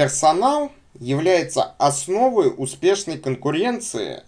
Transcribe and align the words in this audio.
Персонал 0.00 0.72
является 0.98 1.74
основой 1.76 2.50
успешной 2.56 3.18
конкуренции 3.18 4.22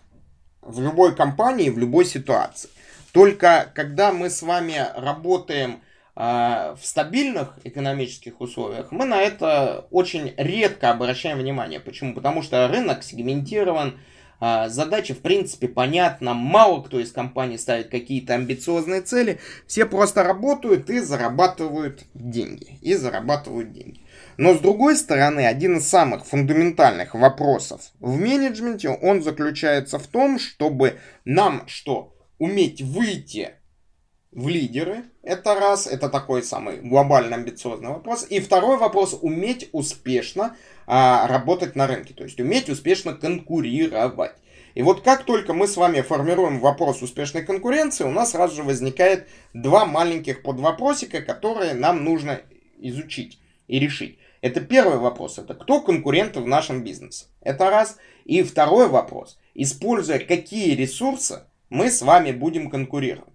в 0.60 0.82
любой 0.82 1.16
компании, 1.16 1.70
в 1.70 1.78
любой 1.78 2.04
ситуации. 2.04 2.68
Только 3.12 3.72
когда 3.74 4.12
мы 4.12 4.28
с 4.28 4.42
вами 4.42 4.86
работаем 4.94 5.80
э, 6.14 6.76
в 6.78 6.80
стабильных 6.82 7.58
экономических 7.64 8.42
условиях, 8.42 8.92
мы 8.92 9.06
на 9.06 9.22
это 9.22 9.86
очень 9.90 10.34
редко 10.36 10.90
обращаем 10.90 11.38
внимание. 11.38 11.80
Почему? 11.80 12.12
Потому 12.12 12.42
что 12.42 12.68
рынок 12.68 13.02
сегментирован, 13.02 13.98
э, 14.42 14.68
задача 14.68 15.14
в 15.14 15.20
принципе 15.20 15.68
понятна, 15.68 16.34
мало 16.34 16.82
кто 16.82 17.00
из 17.00 17.12
компаний 17.12 17.56
ставит 17.56 17.88
какие-то 17.88 18.34
амбициозные 18.34 19.00
цели, 19.00 19.40
все 19.66 19.86
просто 19.86 20.22
работают 20.22 20.90
и 20.90 20.98
зарабатывают 20.98 22.02
деньги. 22.12 22.78
И 22.82 22.94
зарабатывают 22.94 23.72
деньги. 23.72 24.02
Но 24.36 24.54
с 24.54 24.60
другой 24.60 24.96
стороны, 24.96 25.46
один 25.46 25.78
из 25.78 25.88
самых 25.88 26.26
фундаментальных 26.26 27.14
вопросов 27.14 27.92
в 28.00 28.18
менеджменте, 28.18 28.88
он 28.88 29.22
заключается 29.22 29.98
в 29.98 30.06
том, 30.06 30.38
чтобы 30.38 30.98
нам 31.24 31.64
что? 31.66 32.14
Уметь 32.38 32.82
выйти 32.82 33.50
в 34.32 34.48
лидеры, 34.48 35.04
это 35.22 35.54
раз, 35.54 35.86
это 35.86 36.08
такой 36.08 36.42
самый 36.42 36.78
глобально 36.78 37.36
амбициозный 37.36 37.90
вопрос. 37.90 38.26
И 38.28 38.40
второй 38.40 38.78
вопрос, 38.78 39.16
уметь 39.20 39.68
успешно 39.72 40.56
а, 40.86 41.28
работать 41.28 41.76
на 41.76 41.86
рынке, 41.86 42.14
то 42.14 42.24
есть 42.24 42.40
уметь 42.40 42.68
успешно 42.70 43.14
конкурировать. 43.14 44.32
И 44.74 44.82
вот 44.82 45.02
как 45.02 45.24
только 45.24 45.52
мы 45.52 45.68
с 45.68 45.76
вами 45.76 46.00
формируем 46.00 46.58
вопрос 46.58 47.02
успешной 47.02 47.44
конкуренции, 47.44 48.04
у 48.04 48.10
нас 48.10 48.30
сразу 48.30 48.56
же 48.56 48.62
возникает 48.62 49.28
два 49.52 49.84
маленьких 49.84 50.42
подвопросика, 50.42 51.20
которые 51.20 51.74
нам 51.74 52.02
нужно 52.02 52.40
изучить 52.78 53.38
и 53.68 53.78
решить. 53.78 54.18
Это 54.42 54.60
первый 54.60 54.98
вопрос. 54.98 55.38
Это 55.38 55.54
кто 55.54 55.80
конкуренты 55.80 56.40
в 56.40 56.48
нашем 56.48 56.82
бизнесе? 56.82 57.26
Это 57.40 57.70
раз. 57.70 57.96
И 58.24 58.42
второй 58.42 58.88
вопрос. 58.88 59.38
Используя 59.54 60.18
какие 60.18 60.74
ресурсы 60.74 61.44
мы 61.70 61.90
с 61.90 62.02
вами 62.02 62.32
будем 62.32 62.68
конкурировать? 62.68 63.31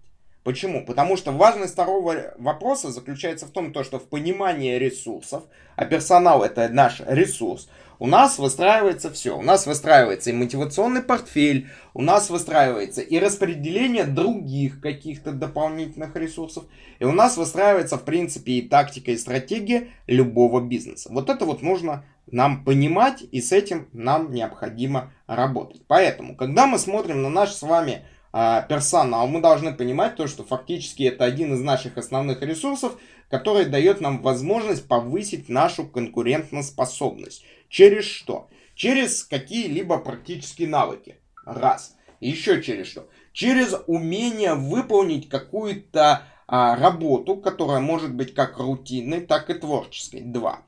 Почему? 0.48 0.86
Потому 0.86 1.18
что 1.18 1.34
важность 1.34 1.74
второго 1.74 2.34
вопроса 2.38 2.90
заключается 2.90 3.46
в 3.48 3.50
том, 3.50 3.74
что 3.84 4.00
в 4.00 4.08
понимании 4.08 4.78
ресурсов, 4.78 5.44
а 5.76 5.84
персонал 5.84 6.42
это 6.42 6.70
наш 6.70 7.02
ресурс, 7.06 7.68
у 8.00 8.08
нас 8.08 8.40
выстраивается 8.40 9.12
все. 9.12 9.38
У 9.38 9.42
нас 9.42 9.68
выстраивается 9.68 10.30
и 10.30 10.34
мотивационный 10.34 11.02
портфель, 11.02 11.68
у 11.94 12.02
нас 12.02 12.30
выстраивается 12.30 13.02
и 13.02 13.20
распределение 13.20 14.06
других 14.06 14.80
каких-то 14.80 15.34
дополнительных 15.34 16.16
ресурсов, 16.16 16.64
и 17.00 17.04
у 17.04 17.12
нас 17.12 17.36
выстраивается, 17.36 17.98
в 17.98 18.06
принципе, 18.06 18.54
и 18.54 18.62
тактика, 18.62 19.12
и 19.12 19.18
стратегия 19.18 19.90
любого 20.08 20.62
бизнеса. 20.62 21.10
Вот 21.12 21.30
это 21.30 21.44
вот 21.44 21.62
нужно 21.62 22.06
нам 22.26 22.64
понимать, 22.64 23.22
и 23.34 23.42
с 23.42 23.52
этим 23.52 23.90
нам 23.92 24.32
необходимо 24.32 25.12
работать. 25.28 25.82
Поэтому, 25.88 26.38
когда 26.38 26.68
мы 26.68 26.80
смотрим 26.80 27.22
на 27.22 27.30
наш 27.30 27.52
с 27.52 27.64
вами 27.64 28.06
а, 28.32 28.62
персонал, 28.62 29.28
мы 29.28 29.42
должны 29.42 29.74
понимать 29.74 30.16
то, 30.16 30.28
что 30.28 30.44
фактически 30.44 31.04
это 31.04 31.26
один 31.26 31.54
из 31.54 31.62
наших 31.62 31.98
основных 31.98 32.42
ресурсов, 32.42 32.98
который 33.30 33.66
дает 33.66 34.02
нам 34.02 34.22
возможность 34.22 34.88
повысить 34.88 35.50
нашу 35.50 35.88
конкурентоспособность. 35.88 37.44
Через 37.70 38.06
что? 38.06 38.50
Через 38.76 39.24
какие-либо 39.24 39.98
практические 39.98 40.68
навыки. 40.68 41.18
Раз. 41.46 41.96
Еще 42.20 42.62
через 42.62 42.88
что? 42.88 43.08
Через 43.34 43.76
умение 43.88 44.56
выполнить 44.56 45.30
какую-то 45.30 46.24
а, 46.48 46.76
работу, 46.76 47.38
которая 47.38 47.80
может 47.80 48.14
быть 48.14 48.34
как 48.34 48.58
рутинной, 48.58 49.22
так 49.22 49.50
и 49.50 49.54
творческой. 49.54 50.22
Два. 50.22 50.67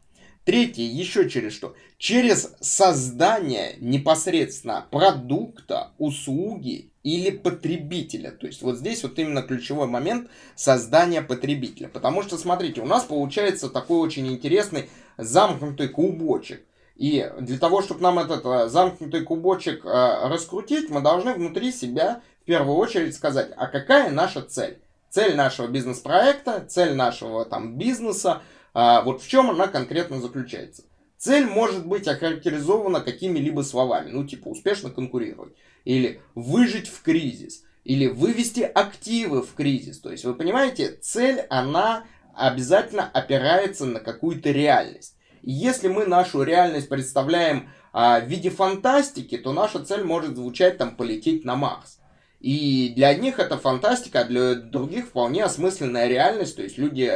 Третье, 0.49 0.81
еще 0.81 1.29
через 1.29 1.53
что? 1.53 1.75
Через 1.99 2.55
создание 2.59 3.75
непосредственно 3.77 4.83
продукта, 4.89 5.91
услуги 5.99 6.89
или 7.03 7.29
потребителя. 7.29 8.31
То 8.31 8.47
есть 8.47 8.63
вот 8.63 8.79
здесь 8.79 9.03
вот 9.03 9.19
именно 9.19 9.43
ключевой 9.43 9.85
момент 9.85 10.27
создания 10.55 11.21
потребителя. 11.21 11.87
Потому 11.87 12.23
что, 12.23 12.35
смотрите, 12.35 12.81
у 12.81 12.87
нас 12.87 13.03
получается 13.03 13.69
такой 13.69 13.99
очень 13.99 14.25
интересный 14.27 14.89
замкнутый 15.19 15.87
клубочек. 15.87 16.65
И 16.95 17.31
для 17.39 17.59
того, 17.59 17.83
чтобы 17.83 18.01
нам 18.01 18.17
этот 18.17 18.43
э, 18.43 18.69
замкнутый 18.69 19.21
клубочек 19.21 19.85
э, 19.85 20.29
раскрутить, 20.29 20.89
мы 20.89 21.01
должны 21.01 21.35
внутри 21.35 21.71
себя 21.71 22.23
в 22.41 22.45
первую 22.45 22.75
очередь 22.77 23.13
сказать, 23.13 23.51
а 23.55 23.67
какая 23.67 24.09
наша 24.09 24.41
цель? 24.41 24.79
Цель 25.11 25.35
нашего 25.35 25.67
бизнес-проекта, 25.67 26.65
цель 26.67 26.95
нашего 26.95 27.45
там 27.45 27.77
бизнеса, 27.77 28.41
э, 28.79 29.03
вот 29.03 29.21
в 29.21 29.27
чем 29.27 29.49
она 29.49 29.67
конкретно 29.67 30.19
заключается. 30.21 30.83
Цель 31.17 31.45
может 31.45 31.85
быть 31.85 32.07
охарактеризована 32.07 33.01
какими-либо 33.01 33.61
словами, 33.61 34.11
ну 34.11 34.25
типа 34.25 34.47
успешно 34.47 34.89
конкурировать, 34.89 35.53
или 35.83 36.21
выжить 36.33 36.87
в 36.87 37.01
кризис, 37.01 37.63
или 37.83 38.07
вывести 38.07 38.61
активы 38.61 39.41
в 39.41 39.53
кризис. 39.53 39.99
То 39.99 40.11
есть 40.11 40.23
вы 40.23 40.33
понимаете, 40.33 40.97
цель, 41.01 41.41
она 41.49 42.05
обязательно 42.33 43.03
опирается 43.03 43.85
на 43.85 43.99
какую-то 43.99 44.51
реальность. 44.51 45.15
Если 45.41 45.87
мы 45.87 46.05
нашу 46.05 46.43
реальность 46.43 46.89
представляем 46.89 47.69
а, 47.91 48.19
в 48.19 48.27
виде 48.27 48.49
фантастики, 48.49 49.37
то 49.37 49.53
наша 49.53 49.83
цель 49.83 50.03
может 50.03 50.35
звучать 50.35 50.77
там 50.77 50.95
полететь 50.95 51.45
на 51.45 51.55
Марс. 51.55 51.99
И 52.39 52.93
для 52.95 53.09
одних 53.09 53.39
это 53.39 53.57
фантастика, 53.57 54.21
а 54.21 54.25
для 54.25 54.55
других 54.55 55.07
вполне 55.07 55.43
осмысленная 55.43 56.07
реальность. 56.07 56.55
То 56.55 56.61
есть 56.61 56.77
люди 56.77 57.11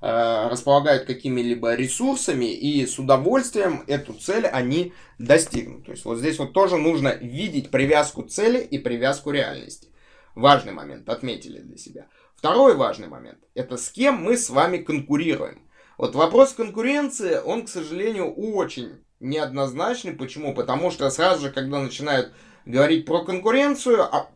располагают 0.00 1.04
какими-либо 1.04 1.74
ресурсами 1.74 2.44
и 2.44 2.86
с 2.86 2.98
удовольствием 2.98 3.82
эту 3.86 4.12
цель 4.12 4.46
они 4.46 4.92
достигнут. 5.18 5.86
То 5.86 5.92
есть 5.92 6.04
вот 6.04 6.18
здесь 6.18 6.38
вот 6.38 6.52
тоже 6.52 6.76
нужно 6.76 7.14
видеть 7.14 7.70
привязку 7.70 8.22
цели 8.22 8.58
и 8.58 8.78
привязку 8.78 9.30
реальности. 9.30 9.88
Важный 10.34 10.72
момент, 10.72 11.08
отметили 11.08 11.60
для 11.60 11.78
себя. 11.78 12.06
Второй 12.36 12.74
важный 12.74 13.08
момент, 13.08 13.38
это 13.54 13.78
с 13.78 13.88
кем 13.88 14.22
мы 14.22 14.36
с 14.36 14.50
вами 14.50 14.76
конкурируем. 14.76 15.62
Вот 15.96 16.14
вопрос 16.14 16.52
конкуренции, 16.52 17.40
он, 17.42 17.64
к 17.64 17.70
сожалению, 17.70 18.32
очень 18.34 19.00
неоднозначный. 19.20 20.12
Почему? 20.12 20.54
Потому 20.54 20.90
что 20.90 21.08
сразу 21.10 21.46
же, 21.46 21.50
когда 21.50 21.80
начинают 21.80 22.32
говорить 22.66 23.06
про 23.06 23.24
конкуренцию, 23.24 24.02
а, 24.02 24.28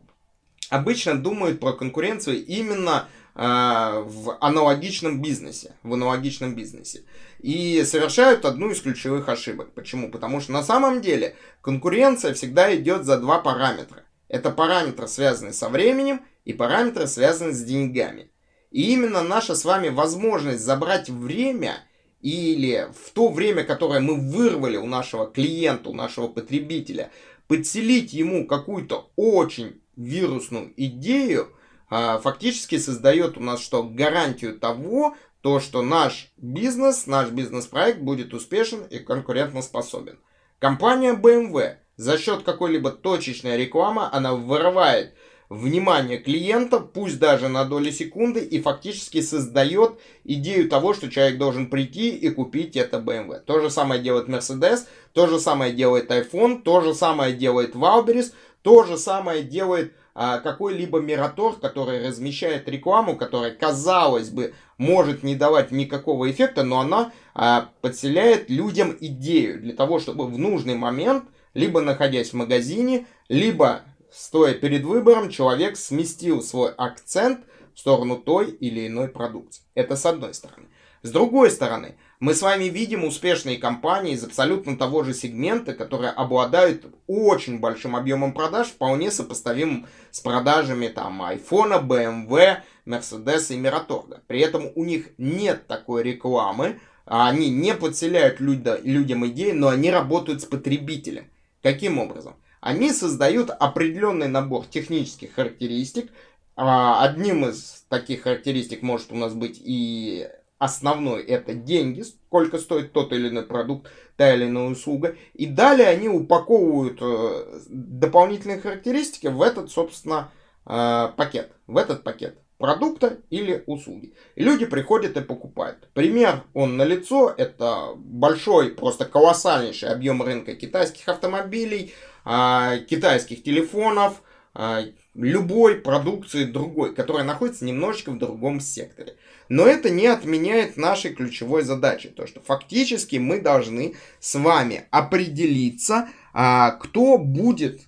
обычно 0.69 1.21
думают 1.21 1.59
про 1.59 1.73
конкуренцию 1.73 2.43
именно 2.45 3.07
э, 3.07 3.20
в 3.33 4.37
аналогичном 4.41 5.21
бизнесе. 5.21 5.75
В 5.83 5.93
аналогичном 5.93 6.55
бизнесе. 6.55 7.03
И 7.39 7.83
совершают 7.83 8.45
одну 8.45 8.71
из 8.71 8.81
ключевых 8.81 9.29
ошибок. 9.29 9.73
Почему? 9.73 10.11
Потому 10.11 10.41
что 10.41 10.51
на 10.51 10.63
самом 10.63 11.01
деле 11.01 11.35
конкуренция 11.61 12.33
всегда 12.33 12.75
идет 12.75 13.05
за 13.05 13.17
два 13.17 13.39
параметра. 13.39 14.03
Это 14.27 14.51
параметры, 14.51 15.07
связанные 15.07 15.53
со 15.53 15.69
временем, 15.69 16.21
и 16.45 16.53
параметры, 16.53 17.07
связанные 17.07 17.53
с 17.53 17.63
деньгами. 17.63 18.31
И 18.71 18.93
именно 18.93 19.21
наша 19.21 19.55
с 19.55 19.65
вами 19.65 19.89
возможность 19.89 20.63
забрать 20.63 21.09
время 21.09 21.83
или 22.21 22.87
в 22.93 23.11
то 23.11 23.29
время, 23.29 23.63
которое 23.63 23.99
мы 23.99 24.15
вырвали 24.15 24.77
у 24.77 24.85
нашего 24.85 25.25
клиента, 25.27 25.89
у 25.89 25.93
нашего 25.93 26.27
потребителя, 26.27 27.11
подселить 27.47 28.13
ему 28.13 28.47
какую-то 28.47 29.11
очень 29.15 29.81
вирусную 29.95 30.71
идею, 30.77 31.49
фактически 31.91 32.77
создает 32.77 33.37
у 33.37 33.41
нас 33.41 33.61
что? 33.61 33.83
Гарантию 33.83 34.57
того, 34.57 35.15
то, 35.41 35.59
что 35.59 35.81
наш 35.81 36.31
бизнес, 36.37 37.05
наш 37.05 37.29
бизнес-проект 37.29 37.99
будет 37.99 38.33
успешен 38.33 38.85
и 38.85 38.99
конкурентоспособен. 38.99 40.19
Компания 40.59 41.13
BMW 41.13 41.77
за 41.97 42.17
счет 42.17 42.43
какой-либо 42.43 42.91
точечной 42.91 43.57
рекламы, 43.57 44.07
она 44.11 44.33
вырывает 44.33 45.15
внимание 45.51 46.17
клиента, 46.17 46.79
пусть 46.79 47.19
даже 47.19 47.49
на 47.49 47.65
доли 47.65 47.91
секунды, 47.91 48.39
и 48.39 48.61
фактически 48.61 49.19
создает 49.21 49.99
идею 50.23 50.69
того, 50.69 50.93
что 50.93 51.11
человек 51.11 51.37
должен 51.37 51.69
прийти 51.69 52.09
и 52.09 52.29
купить 52.29 52.77
это 52.77 52.99
BMW. 52.99 53.39
То 53.39 53.59
же 53.59 53.69
самое 53.69 54.01
делает 54.01 54.29
Mercedes, 54.29 54.85
то 55.11 55.27
же 55.27 55.41
самое 55.41 55.73
делает 55.73 56.09
iPhone, 56.09 56.61
то 56.61 56.79
же 56.79 56.93
самое 56.93 57.33
делает 57.33 57.75
Wildberries, 57.75 58.31
то 58.61 58.85
же 58.85 58.97
самое 58.97 59.43
делает 59.43 59.93
а, 60.15 60.37
какой-либо 60.39 61.01
Мираторг, 61.01 61.59
который 61.59 62.07
размещает 62.07 62.69
рекламу, 62.69 63.17
которая, 63.17 63.51
казалось 63.51 64.29
бы, 64.29 64.53
может 64.77 65.21
не 65.21 65.35
давать 65.35 65.71
никакого 65.71 66.31
эффекта, 66.31 66.63
но 66.63 66.79
она 66.79 67.11
а, 67.33 67.69
подселяет 67.81 68.49
людям 68.49 68.95
идею 69.01 69.59
для 69.59 69.73
того, 69.73 69.99
чтобы 69.99 70.27
в 70.27 70.37
нужный 70.37 70.75
момент, 70.75 71.25
либо 71.53 71.81
находясь 71.81 72.29
в 72.29 72.35
магазине, 72.35 73.05
либо 73.27 73.81
стоя 74.11 74.53
перед 74.53 74.83
выбором, 74.83 75.29
человек 75.29 75.77
сместил 75.77 76.41
свой 76.41 76.71
акцент 76.71 77.45
в 77.73 77.79
сторону 77.79 78.17
той 78.17 78.51
или 78.51 78.87
иной 78.87 79.07
продукции. 79.07 79.63
Это 79.73 79.95
с 79.95 80.05
одной 80.05 80.33
стороны. 80.33 80.67
С 81.03 81.09
другой 81.09 81.49
стороны, 81.49 81.95
мы 82.19 82.35
с 82.35 82.43
вами 82.43 82.65
видим 82.65 83.03
успешные 83.03 83.57
компании 83.57 84.13
из 84.13 84.23
абсолютно 84.23 84.77
того 84.77 85.03
же 85.03 85.15
сегмента, 85.15 85.73
которые 85.73 86.11
обладают 86.11 86.85
очень 87.07 87.59
большим 87.59 87.95
объемом 87.95 88.33
продаж, 88.33 88.67
вполне 88.67 89.09
сопоставимым 89.09 89.87
с 90.11 90.19
продажами 90.19 90.89
там 90.89 91.23
iPhone, 91.23 91.83
BMW, 91.87 92.57
Mercedes 92.85 93.51
и 93.51 93.59
Miratorga. 93.59 94.19
При 94.27 94.41
этом 94.41 94.69
у 94.75 94.85
них 94.85 95.09
нет 95.17 95.65
такой 95.65 96.03
рекламы, 96.03 96.79
а 97.07 97.27
они 97.27 97.49
не 97.49 97.73
подселяют 97.73 98.39
людям 98.39 99.25
идеи, 99.27 99.51
но 99.51 99.69
они 99.69 99.89
работают 99.89 100.41
с 100.41 100.45
потребителем. 100.45 101.31
Каким 101.63 101.97
образом? 101.97 102.35
Они 102.61 102.93
создают 102.93 103.49
определенный 103.49 104.27
набор 104.27 104.65
технических 104.67 105.33
характеристик. 105.33 106.11
А, 106.55 107.03
одним 107.03 107.45
из 107.45 107.85
таких 107.89 108.21
характеристик 108.21 108.83
может 108.83 109.11
у 109.11 109.15
нас 109.15 109.33
быть 109.33 109.59
и 109.63 110.29
основной 110.59 111.23
это 111.23 111.55
деньги, 111.55 112.03
сколько 112.03 112.59
стоит 112.59 112.93
тот 112.93 113.13
или 113.13 113.29
иной 113.29 113.43
продукт, 113.43 113.89
та 114.15 114.31
или 114.31 114.45
иная 114.45 114.69
услуга. 114.69 115.15
И 115.33 115.47
далее 115.47 115.87
они 115.87 116.07
упаковывают 116.07 116.99
э, 117.01 117.61
дополнительные 117.67 118.61
характеристики 118.61 119.25
в 119.25 119.41
этот, 119.41 119.71
собственно, 119.71 120.31
э, 120.67 121.09
пакет. 121.17 121.51
В 121.65 121.77
этот 121.77 122.03
пакет 122.03 122.37
продукта 122.61 123.17
или 123.31 123.63
услуги. 123.65 124.13
Люди 124.35 124.67
приходят 124.67 125.17
и 125.17 125.21
покупают. 125.21 125.89
Пример, 125.95 126.43
он 126.53 126.77
на 126.77 126.83
лицо, 126.83 127.33
это 127.35 127.93
большой, 127.95 128.69
просто 128.69 129.05
колоссальнейший 129.05 129.89
объем 129.89 130.21
рынка 130.21 130.53
китайских 130.53 131.09
автомобилей, 131.09 131.91
китайских 132.23 133.43
телефонов, 133.43 134.21
а, 134.53 134.83
любой 135.13 135.75
продукции 135.75 136.45
другой, 136.45 136.93
которая 136.93 137.23
находится 137.23 137.65
немножечко 137.65 138.11
в 138.11 138.17
другом 138.17 138.59
секторе. 138.59 139.15
Но 139.49 139.65
это 139.65 139.89
не 139.89 140.07
отменяет 140.07 140.77
нашей 140.77 141.13
ключевой 141.13 141.63
задачи, 141.63 142.09
то 142.09 142.27
что 142.27 142.41
фактически 142.41 143.17
мы 143.17 143.39
должны 143.39 143.95
с 144.19 144.35
вами 144.35 144.85
определиться, 144.91 146.09
а, 146.33 146.71
кто 146.71 147.17
будет 147.17 147.81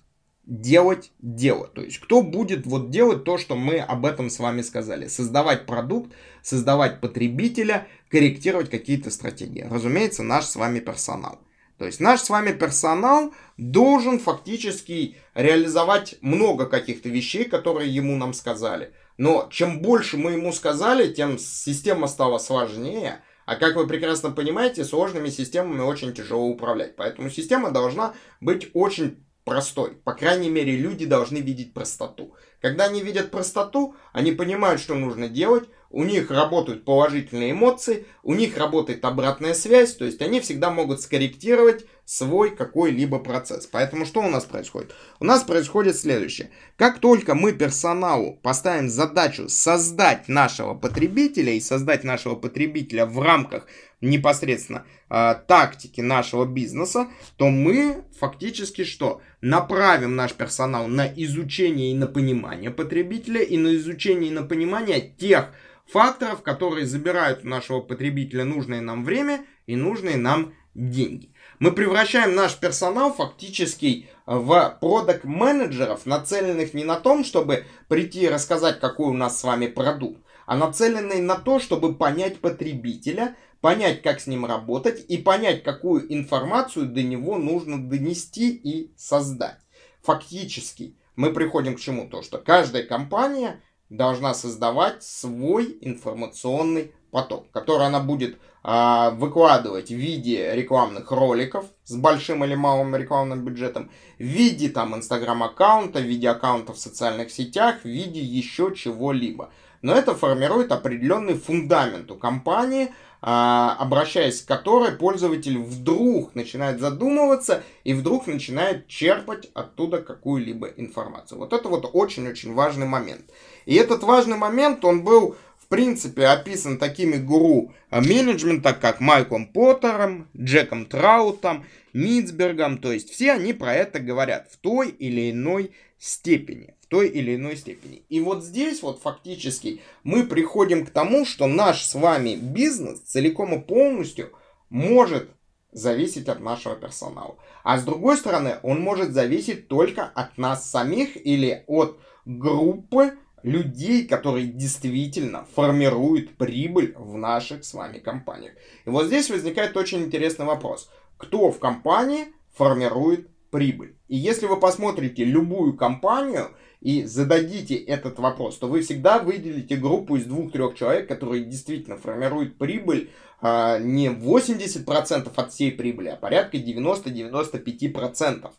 делать 0.46 1.12
дело. 1.20 1.68
То 1.68 1.82
есть, 1.82 1.98
кто 1.98 2.22
будет 2.22 2.66
вот 2.66 2.90
делать 2.90 3.24
то, 3.24 3.38
что 3.38 3.56
мы 3.56 3.78
об 3.78 4.04
этом 4.04 4.28
с 4.28 4.38
вами 4.38 4.60
сказали. 4.60 5.08
Создавать 5.08 5.64
продукт, 5.64 6.12
создавать 6.42 7.00
потребителя, 7.00 7.86
корректировать 8.10 8.70
какие-то 8.70 9.10
стратегии. 9.10 9.66
Разумеется, 9.68 10.22
наш 10.22 10.44
с 10.44 10.56
вами 10.56 10.80
персонал. 10.80 11.40
То 11.78 11.86
есть 11.86 12.00
наш 12.00 12.20
с 12.20 12.30
вами 12.30 12.52
персонал 12.52 13.32
должен 13.56 14.18
фактически 14.18 15.16
реализовать 15.34 16.16
много 16.20 16.66
каких-то 16.66 17.08
вещей, 17.08 17.44
которые 17.44 17.92
ему 17.92 18.16
нам 18.16 18.32
сказали. 18.32 18.92
Но 19.16 19.48
чем 19.50 19.80
больше 19.80 20.16
мы 20.16 20.32
ему 20.32 20.52
сказали, 20.52 21.12
тем 21.12 21.38
система 21.38 22.06
стала 22.06 22.38
сложнее. 22.38 23.22
А 23.46 23.56
как 23.56 23.76
вы 23.76 23.86
прекрасно 23.86 24.30
понимаете, 24.30 24.84
сложными 24.84 25.28
системами 25.28 25.80
очень 25.80 26.14
тяжело 26.14 26.46
управлять. 26.46 26.96
Поэтому 26.96 27.28
система 27.28 27.70
должна 27.70 28.14
быть 28.40 28.70
очень 28.72 29.24
простой. 29.44 29.92
По 29.96 30.14
крайней 30.14 30.48
мере, 30.48 30.76
люди 30.76 31.06
должны 31.06 31.38
видеть 31.38 31.74
простоту. 31.74 32.34
Когда 32.64 32.86
они 32.86 33.02
видят 33.02 33.30
простоту, 33.30 33.94
они 34.14 34.32
понимают, 34.32 34.80
что 34.80 34.94
нужно 34.94 35.28
делать, 35.28 35.68
у 35.90 36.02
них 36.02 36.30
работают 36.30 36.86
положительные 36.86 37.50
эмоции, 37.50 38.06
у 38.22 38.32
них 38.32 38.56
работает 38.56 39.04
обратная 39.04 39.52
связь, 39.52 39.94
то 39.94 40.06
есть 40.06 40.22
они 40.22 40.40
всегда 40.40 40.70
могут 40.70 41.02
скорректировать 41.02 41.84
свой 42.06 42.56
какой-либо 42.56 43.18
процесс. 43.18 43.66
Поэтому 43.66 44.06
что 44.06 44.20
у 44.20 44.28
нас 44.28 44.44
происходит? 44.44 44.94
У 45.20 45.26
нас 45.26 45.42
происходит 45.42 45.96
следующее. 45.96 46.50
Как 46.76 47.00
только 47.00 47.34
мы 47.34 47.52
персоналу 47.52 48.38
поставим 48.42 48.88
задачу 48.88 49.50
создать 49.50 50.26
нашего 50.28 50.72
потребителя 50.74 51.52
и 51.52 51.60
создать 51.60 52.02
нашего 52.02 52.34
потребителя 52.34 53.04
в 53.04 53.20
рамках 53.20 53.66
непосредственно 54.00 54.84
э, 55.08 55.34
тактики 55.46 56.00
нашего 56.00 56.44
бизнеса, 56.44 57.08
то 57.36 57.48
мы 57.48 58.04
фактически 58.18 58.84
что? 58.84 59.20
Направим 59.40 60.16
наш 60.16 60.32
персонал 60.32 60.88
на 60.88 61.06
изучение 61.06 61.92
и 61.92 61.94
на 61.94 62.06
понимание 62.06 62.53
потребителя 62.70 63.42
и 63.42 63.56
на 63.56 63.74
изучение 63.76 64.30
и 64.30 64.34
на 64.34 64.42
понимание 64.42 65.00
тех 65.00 65.52
факторов, 65.86 66.42
которые 66.42 66.86
забирают 66.86 67.44
у 67.44 67.48
нашего 67.48 67.80
потребителя 67.80 68.44
нужное 68.44 68.80
нам 68.80 69.04
время 69.04 69.44
и 69.66 69.76
нужные 69.76 70.16
нам 70.16 70.54
деньги. 70.74 71.30
Мы 71.58 71.72
превращаем 71.72 72.34
наш 72.34 72.56
персонал 72.58 73.12
фактически 73.12 74.08
в 74.26 74.78
продакт 74.80 75.24
менеджеров 75.24 76.06
нацеленных 76.06 76.74
не 76.74 76.84
на 76.84 76.96
том, 76.96 77.24
чтобы 77.24 77.64
прийти 77.88 78.22
и 78.22 78.28
рассказать, 78.28 78.80
какой 78.80 79.08
у 79.08 79.14
нас 79.14 79.38
с 79.38 79.44
вами 79.44 79.66
продукт, 79.66 80.20
а 80.46 80.56
нацеленные 80.56 81.22
на 81.22 81.36
то, 81.36 81.60
чтобы 81.60 81.94
понять 81.94 82.40
потребителя, 82.40 83.36
понять, 83.60 84.02
как 84.02 84.20
с 84.20 84.26
ним 84.26 84.44
работать 84.44 85.04
и 85.08 85.16
понять, 85.16 85.62
какую 85.62 86.12
информацию 86.12 86.86
до 86.86 87.02
него 87.02 87.38
нужно 87.38 87.88
донести 87.88 88.50
и 88.50 88.92
создать. 88.96 89.58
Фактически 90.02 90.96
мы 91.16 91.32
приходим 91.32 91.76
к 91.76 91.80
чему? 91.80 92.08
То, 92.08 92.22
что 92.22 92.38
каждая 92.38 92.82
компания 92.82 93.60
должна 93.88 94.34
создавать 94.34 95.02
свой 95.02 95.78
информационный 95.80 96.92
поток, 97.10 97.50
который 97.52 97.86
она 97.86 98.00
будет 98.00 98.38
а, 98.64 99.10
выкладывать 99.10 99.90
в 99.90 99.94
виде 99.94 100.52
рекламных 100.54 101.10
роликов 101.10 101.66
с 101.84 101.94
большим 101.94 102.44
или 102.44 102.54
малым 102.54 102.96
рекламным 102.96 103.44
бюджетом, 103.44 103.90
в 104.18 104.22
виде 104.22 104.68
там 104.68 104.96
инстаграм-аккаунта, 104.96 106.00
в 106.00 106.04
виде 106.04 106.28
аккаунтов 106.28 106.76
в 106.76 106.80
социальных 106.80 107.30
сетях, 107.30 107.82
в 107.82 107.88
виде 107.88 108.20
еще 108.20 108.74
чего-либо. 108.74 109.52
Но 109.84 109.94
это 109.94 110.14
формирует 110.14 110.72
определенный 110.72 111.34
фундамент 111.34 112.10
у 112.10 112.16
компании, 112.16 112.88
а, 113.20 113.76
обращаясь 113.78 114.40
к 114.40 114.48
которой 114.48 114.92
пользователь 114.92 115.58
вдруг 115.58 116.34
начинает 116.34 116.80
задумываться 116.80 117.62
и 117.84 117.92
вдруг 117.92 118.26
начинает 118.26 118.88
черпать 118.88 119.50
оттуда 119.52 120.00
какую-либо 120.00 120.68
информацию. 120.68 121.38
Вот 121.38 121.52
это 121.52 121.68
вот 121.68 121.90
очень-очень 121.92 122.54
важный 122.54 122.86
момент. 122.86 123.30
И 123.66 123.74
этот 123.74 124.04
важный 124.04 124.38
момент, 124.38 124.86
он 124.86 125.04
был 125.04 125.36
в 125.58 125.66
принципе 125.66 126.28
описан 126.28 126.78
такими 126.78 127.16
гуру 127.16 127.74
менеджмента, 127.90 128.72
как 128.72 129.00
Майклом 129.00 129.48
Поттером, 129.48 130.30
Джеком 130.34 130.86
Траутом, 130.86 131.66
Митцбергом. 131.92 132.78
То 132.78 132.90
есть 132.90 133.10
все 133.10 133.32
они 133.32 133.52
про 133.52 133.74
это 133.74 134.00
говорят 134.00 134.48
в 134.50 134.56
той 134.56 134.88
или 134.88 135.30
иной 135.30 135.72
степени 135.98 136.74
той 136.94 137.08
или 137.08 137.34
иной 137.34 137.56
степени. 137.56 138.04
И 138.08 138.20
вот 138.20 138.44
здесь 138.44 138.80
вот 138.80 139.02
фактически 139.02 139.80
мы 140.04 140.22
приходим 140.22 140.86
к 140.86 140.90
тому, 140.90 141.26
что 141.26 141.48
наш 141.48 141.84
с 141.84 141.96
вами 141.96 142.36
бизнес 142.36 143.00
целиком 143.00 143.52
и 143.52 143.60
полностью 143.60 144.30
может 144.70 145.28
зависеть 145.72 146.28
от 146.28 146.38
нашего 146.38 146.76
персонала. 146.76 147.36
А 147.64 147.78
с 147.78 147.84
другой 147.84 148.16
стороны, 148.16 148.58
он 148.62 148.80
может 148.80 149.10
зависеть 149.10 149.66
только 149.66 150.04
от 150.04 150.38
нас 150.38 150.70
самих 150.70 151.16
или 151.26 151.64
от 151.66 151.98
группы 152.26 153.14
людей, 153.42 154.06
которые 154.06 154.46
действительно 154.46 155.48
формируют 155.56 156.36
прибыль 156.36 156.94
в 156.96 157.16
наших 157.16 157.64
с 157.64 157.74
вами 157.74 157.98
компаниях. 157.98 158.52
И 158.86 158.90
вот 158.90 159.06
здесь 159.06 159.30
возникает 159.30 159.76
очень 159.76 160.04
интересный 160.04 160.46
вопрос. 160.46 160.88
Кто 161.16 161.50
в 161.50 161.58
компании 161.58 162.26
формирует 162.52 163.28
прибыль? 163.50 163.96
И 164.06 164.16
если 164.16 164.46
вы 164.46 164.60
посмотрите 164.60 165.24
любую 165.24 165.76
компанию, 165.76 166.52
и 166.84 167.02
зададите 167.04 167.74
этот 167.76 168.18
вопрос, 168.18 168.58
то 168.58 168.68
вы 168.68 168.82
всегда 168.82 169.18
выделите 169.18 169.74
группу 169.74 170.16
из 170.16 170.26
двух-трех 170.26 170.74
человек, 170.74 171.08
которые 171.08 171.42
действительно 171.42 171.96
формируют 171.96 172.58
прибыль 172.58 173.10
а, 173.40 173.78
не 173.78 174.08
80% 174.08 175.32
от 175.34 175.52
всей 175.52 175.72
прибыли, 175.72 176.08
а 176.08 176.16
порядка 176.16 176.58
90-95%. 176.58 178.50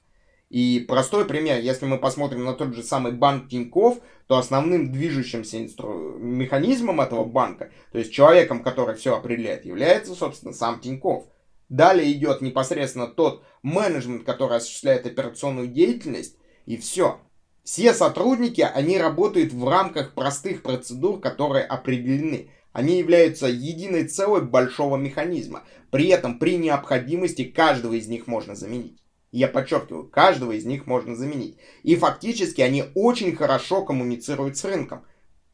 И 0.50 0.84
простой 0.88 1.26
пример, 1.26 1.60
если 1.60 1.86
мы 1.86 2.00
посмотрим 2.00 2.46
на 2.46 2.54
тот 2.54 2.74
же 2.74 2.82
самый 2.82 3.12
банк 3.12 3.48
Тиньков, 3.48 4.00
то 4.26 4.40
основным 4.40 4.92
движущимся 4.92 5.62
инстру... 5.62 6.18
механизмом 6.18 7.02
этого 7.02 7.26
банка, 7.26 7.70
то 7.92 8.00
есть 8.00 8.12
человеком, 8.12 8.64
который 8.64 8.96
все 8.96 9.16
определяет, 9.16 9.66
является, 9.66 10.16
собственно, 10.16 10.54
сам 10.54 10.80
Тиньков. 10.80 11.26
Далее 11.70 12.12
идет 12.12 12.42
непосредственно 12.42 13.06
тот 13.06 13.44
менеджмент, 13.62 14.24
который 14.24 14.58
осуществляет 14.58 15.06
операционную 15.06 15.68
деятельность, 15.68 16.40
и 16.66 16.78
все. 16.78 17.20
Все 17.66 17.96
сотрудники, 17.96 18.62
они 18.62 19.00
работают 19.00 19.52
в 19.52 19.68
рамках 19.68 20.14
простых 20.14 20.62
процедур, 20.62 21.20
которые 21.20 21.66
определены. 21.66 22.52
Они 22.72 23.00
являются 23.00 23.48
единой 23.48 24.08
целой 24.08 24.44
большого 24.44 24.98
механизма. 24.98 25.64
При 25.90 26.10
этом 26.10 26.38
при 26.38 26.58
необходимости 26.58 27.44
каждого 27.44 27.94
из 27.94 28.08
них 28.08 28.28
можно 28.28 28.54
заменить. 28.54 29.02
Я 29.32 29.48
подчеркиваю, 29.48 30.08
каждого 30.08 30.52
из 30.52 30.64
них 30.66 30.86
можно 30.86 31.16
заменить. 31.16 31.58
И 31.82 31.96
фактически 31.96 32.62
они 32.62 32.84
очень 32.94 33.36
хорошо 33.36 33.84
коммуницируют 33.84 34.58
с 34.58 34.64
рынком. 34.64 35.04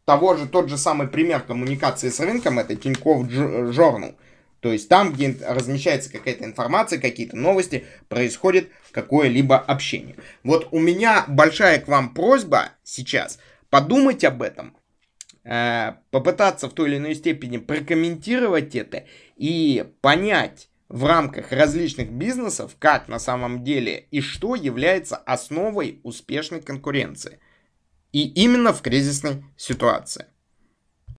Того 0.03 0.36
же, 0.36 0.50
тот 0.50 0.68
же 0.68 0.77
самый 0.77 1.08
пример 1.08 1.41
коммуникации 1.41 2.10
с 2.10 2.20
рынком, 2.20 2.60
это 2.60 2.75
Тинькофф 2.75 3.25
Journal. 3.30 4.15
То 4.62 4.72
есть 4.72 4.88
там, 4.88 5.12
где 5.12 5.36
размещается 5.46 6.12
какая-то 6.12 6.46
информация, 6.46 7.00
какие-то 7.00 7.36
новости, 7.36 7.86
происходит 8.08 8.70
какое-либо 8.91 9.58
общение. 9.58 10.15
Вот 10.44 10.68
у 10.72 10.80
меня 10.80 11.25
большая 11.27 11.80
к 11.80 11.88
вам 11.88 12.13
просьба 12.13 12.70
сейчас 12.84 13.39
подумать 13.72 14.24
об 14.24 14.44
этом, 14.44 14.77
э, 15.44 15.94
попытаться 16.12 16.70
в 16.70 16.74
той 16.74 16.89
или 16.89 16.98
иной 16.98 17.15
степени 17.15 17.58
прокомментировать 17.58 18.75
это 18.75 19.06
и 19.36 19.84
понять 20.01 20.70
в 20.89 21.06
рамках 21.06 21.51
различных 21.51 22.12
бизнесов, 22.12 22.75
как 22.77 23.08
на 23.08 23.18
самом 23.18 23.63
деле 23.63 24.08
и 24.12 24.22
что 24.22 24.53
является 24.53 25.15
основой 25.15 26.01
успешной 26.03 26.62
конкуренции. 26.62 27.39
И 28.12 28.27
именно 28.27 28.74
в 28.74 28.82
кризисной 28.82 29.44
ситуации. 29.58 30.25